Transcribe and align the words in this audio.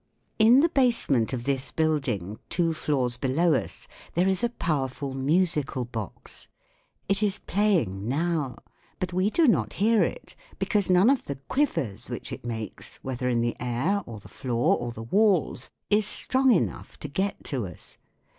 In 0.39 0.61
the 0.61 0.69
basement 0.69 1.31
of 1.31 1.43
this 1.43 1.71
building, 1.71 2.39
two 2.49 2.73
floors 2.73 3.17
below 3.17 3.53
us, 3.53 3.87
there 4.15 4.27
is 4.27 4.43
a 4.43 4.49
powerful 4.49 5.13
musical 5.13 5.85
box. 5.85 6.47
It 7.07 7.21
is 7.21 7.37
playing 7.37 8.07
now, 8.09 8.55
but 8.99 9.13
we 9.13 9.29
do 9.29 9.47
not 9.47 9.73
hear 9.73 10.01
it 10.01 10.35
because 10.57 10.89
none 10.89 11.11
of 11.11 11.25
the 11.25 11.35
quivers 11.35 12.09
which 12.09 12.31
it 12.33 12.43
makes, 12.43 12.95
whether 13.03 13.29
in 13.29 13.41
the 13.41 13.55
air 13.59 14.01
or 14.07 14.19
the 14.19 14.27
floor 14.27 14.75
or 14.79 14.91
the 14.91 15.03
walls, 15.03 15.69
is 15.91 16.07
strong 16.07 16.49
enough 16.51 16.97
to 17.01 17.07
get 17.07 17.43
to 17.43 17.67
us. 17.67 17.99